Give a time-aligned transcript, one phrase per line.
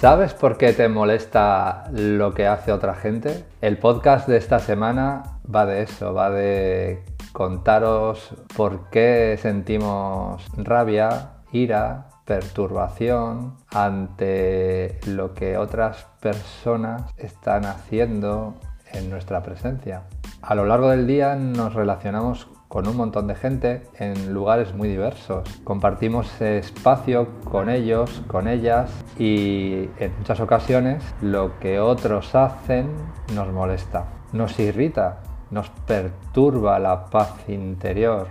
[0.00, 3.44] ¿Sabes por qué te molesta lo que hace otra gente?
[3.60, 11.32] El podcast de esta semana va de eso, va de contaros por qué sentimos rabia,
[11.52, 18.54] ira, perturbación ante lo que otras personas están haciendo
[18.94, 20.04] en nuestra presencia.
[20.40, 24.88] A lo largo del día nos relacionamos con un montón de gente en lugares muy
[24.88, 25.42] diversos.
[25.64, 32.86] Compartimos espacio con ellos, con ellas y en muchas ocasiones lo que otros hacen
[33.34, 35.18] nos molesta, nos irrita,
[35.50, 38.28] nos perturba la paz interior.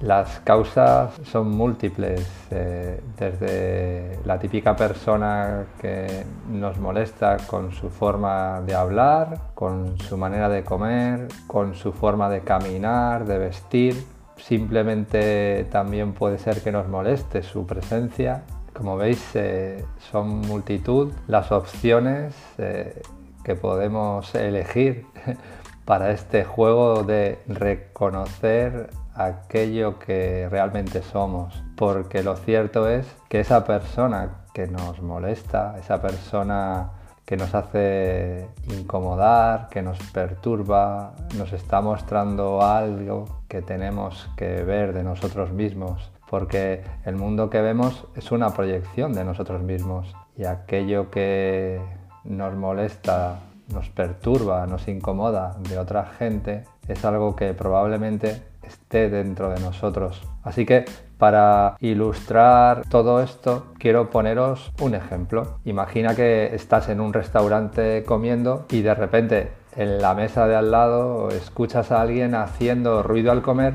[0.00, 8.60] Las causas son múltiples, eh, desde la típica persona que nos molesta con su forma
[8.60, 14.04] de hablar, con su manera de comer, con su forma de caminar, de vestir.
[14.36, 18.42] Simplemente también puede ser que nos moleste su presencia.
[18.74, 23.00] Como veis, eh, son multitud las opciones eh,
[23.42, 25.06] que podemos elegir
[25.86, 31.62] para este juego de reconocer aquello que realmente somos.
[31.76, 36.90] Porque lo cierto es que esa persona que nos molesta, esa persona
[37.26, 44.92] que nos hace incomodar, que nos perturba, nos está mostrando algo que tenemos que ver
[44.92, 50.44] de nosotros mismos, porque el mundo que vemos es una proyección de nosotros mismos y
[50.44, 51.80] aquello que
[52.22, 53.40] nos molesta
[53.72, 60.22] nos perturba, nos incomoda de otra gente, es algo que probablemente esté dentro de nosotros.
[60.42, 60.84] Así que
[61.18, 65.58] para ilustrar todo esto, quiero poneros un ejemplo.
[65.64, 70.70] Imagina que estás en un restaurante comiendo y de repente en la mesa de al
[70.70, 73.74] lado escuchas a alguien haciendo ruido al comer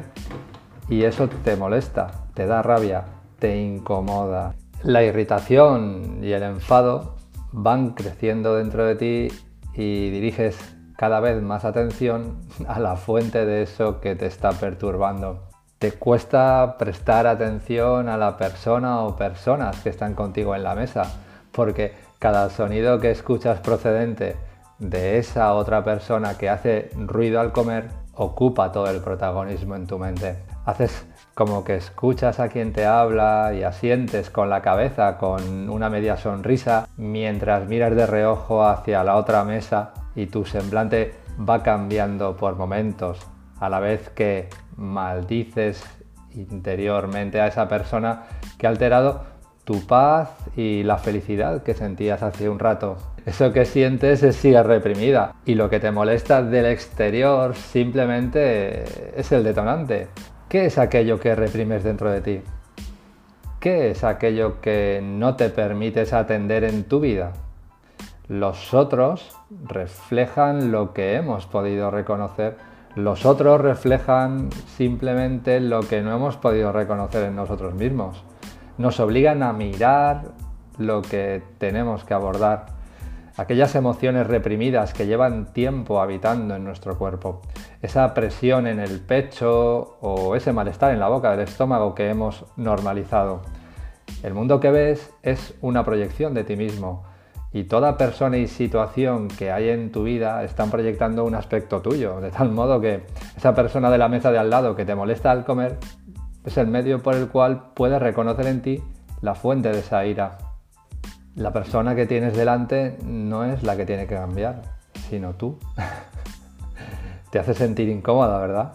[0.89, 3.05] y eso te molesta, te da rabia,
[3.39, 4.55] te incomoda.
[4.83, 7.15] La irritación y el enfado
[7.51, 9.27] van creciendo dentro de ti
[9.73, 15.49] y diriges cada vez más atención a la fuente de eso que te está perturbando.
[15.79, 21.11] Te cuesta prestar atención a la persona o personas que están contigo en la mesa,
[21.51, 24.35] porque cada sonido que escuchas procedente
[24.77, 29.97] de esa otra persona que hace ruido al comer ocupa todo el protagonismo en tu
[29.97, 30.37] mente.
[30.65, 35.89] Haces como que escuchas a quien te habla y asientes con la cabeza con una
[35.89, 42.35] media sonrisa mientras miras de reojo hacia la otra mesa y tu semblante va cambiando
[42.35, 43.19] por momentos
[43.59, 45.83] a la vez que maldices
[46.33, 48.23] interiormente a esa persona
[48.57, 49.23] que ha alterado
[49.63, 52.97] tu paz y la felicidad que sentías hace un rato.
[53.25, 58.83] Eso que sientes es sigue reprimida y lo que te molesta del exterior simplemente
[59.19, 60.07] es el detonante.
[60.49, 62.41] ¿Qué es aquello que reprimes dentro de ti?
[63.59, 67.31] ¿Qué es aquello que no te permites atender en tu vida?
[68.31, 72.55] Los otros reflejan lo que hemos podido reconocer.
[72.95, 78.23] Los otros reflejan simplemente lo que no hemos podido reconocer en nosotros mismos.
[78.77, 80.29] Nos obligan a mirar
[80.77, 82.67] lo que tenemos que abordar
[83.35, 87.41] aquellas emociones reprimidas que llevan tiempo habitando en nuestro cuerpo,
[87.81, 92.45] esa presión en el pecho o ese malestar en la boca del estómago que hemos
[92.55, 93.41] normalizado.
[94.23, 97.10] El mundo que ves es una proyección de ti mismo
[97.53, 102.21] y toda persona y situación que hay en tu vida están proyectando un aspecto tuyo,
[102.21, 103.03] de tal modo que
[103.35, 105.77] esa persona de la mesa de al lado que te molesta al comer
[106.45, 108.83] es el medio por el cual puedes reconocer en ti
[109.21, 110.37] la fuente de esa ira
[111.35, 114.61] la persona que tienes delante no es la que tiene que cambiar,
[115.09, 115.57] sino tú.
[117.31, 118.73] te hace sentir incómoda, ¿verdad?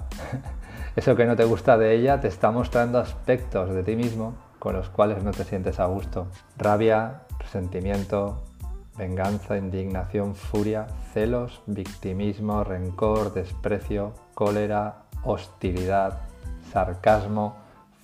[0.97, 4.75] Eso que no te gusta de ella te está mostrando aspectos de ti mismo con
[4.75, 6.29] los cuales no te sientes a gusto.
[6.57, 8.43] Rabia, resentimiento,
[8.97, 16.21] venganza, indignación, furia, celos, victimismo, rencor, desprecio, cólera, hostilidad,
[16.73, 17.57] sarcasmo,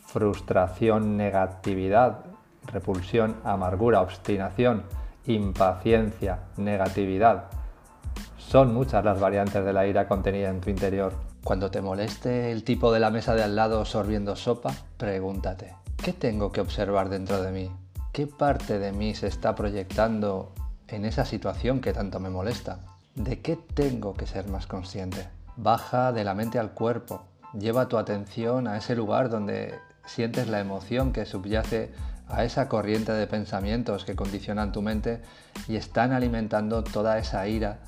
[0.07, 2.21] frustración, negatividad,
[2.67, 4.85] repulsión, amargura, obstinación,
[5.27, 7.45] impaciencia, negatividad.
[8.37, 11.15] Son muchas las variantes de la ira contenida en tu interior.
[11.45, 16.13] Cuando te moleste el tipo de la mesa de al lado sorbiendo sopa, pregúntate, ¿qué
[16.13, 17.71] tengo que observar dentro de mí?
[18.13, 20.53] ¿Qué parte de mí se está proyectando
[20.93, 22.79] en esa situación que tanto me molesta?
[23.15, 25.27] ¿De qué tengo que ser más consciente?
[25.57, 27.23] Baja de la mente al cuerpo,
[27.59, 29.75] lleva tu atención a ese lugar donde
[30.07, 31.93] sientes la emoción que subyace
[32.29, 35.21] a esa corriente de pensamientos que condicionan tu mente
[35.69, 37.81] y están alimentando toda esa ira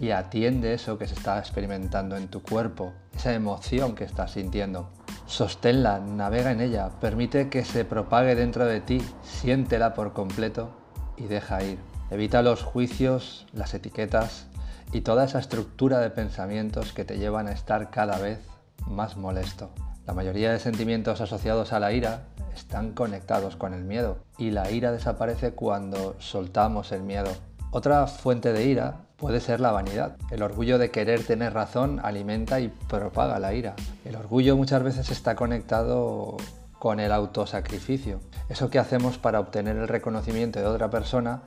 [0.00, 4.90] y atiende eso que se está experimentando en tu cuerpo, esa emoción que estás sintiendo.
[5.26, 10.70] Sosténla, navega en ella, permite que se propague dentro de ti, siéntela por completo
[11.16, 11.91] y deja ir.
[12.12, 14.44] Evita los juicios, las etiquetas
[14.92, 18.38] y toda esa estructura de pensamientos que te llevan a estar cada vez
[18.86, 19.70] más molesto.
[20.06, 22.24] La mayoría de sentimientos asociados a la ira
[22.54, 27.30] están conectados con el miedo y la ira desaparece cuando soltamos el miedo.
[27.70, 30.16] Otra fuente de ira puede ser la vanidad.
[30.30, 33.74] El orgullo de querer tener razón alimenta y propaga la ira.
[34.04, 36.36] El orgullo muchas veces está conectado
[36.78, 38.20] con el autosacrificio.
[38.50, 41.42] Eso que hacemos para obtener el reconocimiento de otra persona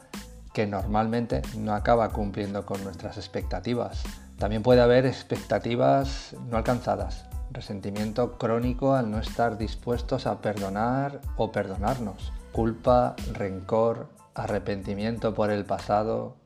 [0.55, 4.03] que normalmente no acaba cumpliendo con nuestras expectativas.
[4.39, 11.51] También puede haber expectativas no alcanzadas, resentimiento crónico al no estar dispuestos a perdonar o
[11.51, 16.37] perdonarnos, culpa, rencor, arrepentimiento por el pasado,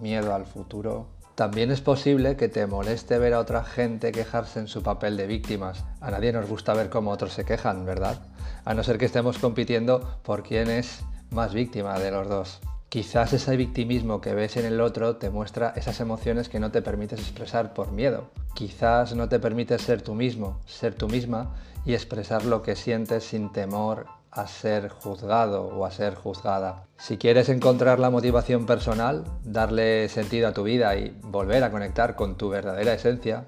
[0.00, 1.08] miedo al futuro.
[1.34, 5.26] También es posible que te moleste ver a otra gente quejarse en su papel de
[5.26, 5.84] víctimas.
[6.00, 8.18] A nadie nos gusta ver cómo otros se quejan, ¿verdad?
[8.64, 12.60] A no ser que estemos compitiendo por quién es más víctima de los dos.
[12.88, 16.80] Quizás ese victimismo que ves en el otro te muestra esas emociones que no te
[16.80, 18.30] permites expresar por miedo.
[18.54, 21.54] Quizás no te permites ser tú mismo, ser tú misma
[21.84, 26.86] y expresar lo que sientes sin temor a ser juzgado o a ser juzgada.
[26.96, 32.14] Si quieres encontrar la motivación personal, darle sentido a tu vida y volver a conectar
[32.14, 33.44] con tu verdadera esencia,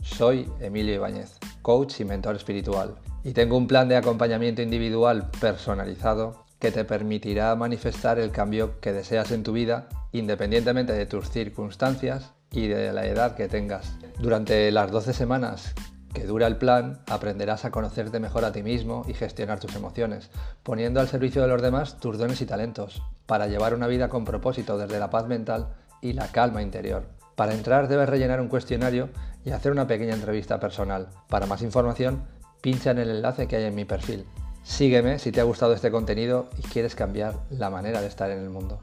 [0.00, 2.94] soy Emilio Ibáñez, coach y mentor espiritual,
[3.24, 8.92] y tengo un plan de acompañamiento individual personalizado que te permitirá manifestar el cambio que
[8.92, 13.96] deseas en tu vida independientemente de tus circunstancias y de la edad que tengas.
[14.18, 15.74] Durante las 12 semanas
[16.14, 20.30] que dura el plan, aprenderás a conocerte mejor a ti mismo y gestionar tus emociones,
[20.62, 24.24] poniendo al servicio de los demás tus dones y talentos, para llevar una vida con
[24.24, 27.04] propósito desde la paz mental y la calma interior.
[27.34, 29.10] Para entrar debes rellenar un cuestionario
[29.44, 31.08] y hacer una pequeña entrevista personal.
[31.28, 32.24] Para más información,
[32.62, 34.24] pincha en el enlace que hay en mi perfil.
[34.66, 38.40] Sígueme si te ha gustado este contenido y quieres cambiar la manera de estar en
[38.40, 38.80] el mundo.